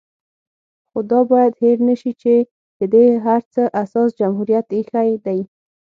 [0.89, 2.33] خو دا بايد هېر نشي چې
[2.79, 5.39] د دې هر څه اساس جمهوريت ايښی دی